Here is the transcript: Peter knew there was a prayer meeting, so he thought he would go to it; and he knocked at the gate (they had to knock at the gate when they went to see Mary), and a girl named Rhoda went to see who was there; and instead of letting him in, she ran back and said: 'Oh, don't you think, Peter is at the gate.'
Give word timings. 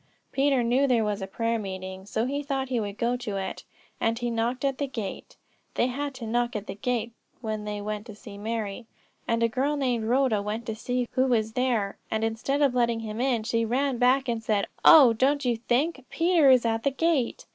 Peter 0.31 0.63
knew 0.63 0.87
there 0.87 1.03
was 1.03 1.21
a 1.21 1.27
prayer 1.27 1.59
meeting, 1.59 2.07
so 2.07 2.25
he 2.25 2.41
thought 2.41 2.69
he 2.69 2.79
would 2.79 2.97
go 2.97 3.15
to 3.15 3.37
it; 3.37 3.63
and 3.99 4.17
he 4.17 4.31
knocked 4.31 4.65
at 4.65 4.79
the 4.79 4.87
gate 4.87 5.35
(they 5.75 5.85
had 5.85 6.15
to 6.15 6.25
knock 6.25 6.55
at 6.55 6.65
the 6.65 6.73
gate 6.73 7.13
when 7.41 7.65
they 7.65 7.79
went 7.79 8.07
to 8.07 8.15
see 8.15 8.35
Mary), 8.35 8.87
and 9.27 9.43
a 9.43 9.47
girl 9.47 9.77
named 9.77 10.05
Rhoda 10.05 10.41
went 10.41 10.65
to 10.65 10.75
see 10.75 11.07
who 11.11 11.27
was 11.27 11.53
there; 11.53 11.99
and 12.09 12.23
instead 12.23 12.63
of 12.63 12.73
letting 12.73 13.01
him 13.01 13.21
in, 13.21 13.43
she 13.43 13.63
ran 13.63 13.99
back 13.99 14.27
and 14.27 14.41
said: 14.43 14.65
'Oh, 14.83 15.13
don't 15.13 15.45
you 15.45 15.55
think, 15.57 16.03
Peter 16.09 16.49
is 16.49 16.65
at 16.65 16.81
the 16.81 16.89
gate.' 16.89 17.45